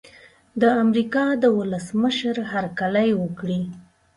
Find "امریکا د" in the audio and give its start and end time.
0.83-1.43